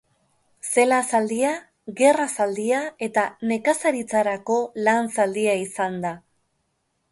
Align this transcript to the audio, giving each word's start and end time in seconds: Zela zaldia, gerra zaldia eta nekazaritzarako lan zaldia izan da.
Zela 0.69 0.95
zaldia, 1.11 1.51
gerra 1.99 2.25
zaldia 2.39 2.81
eta 3.09 3.27
nekazaritzarako 3.53 4.59
lan 4.89 5.13
zaldia 5.19 5.57
izan 5.69 6.03
da. 6.09 6.17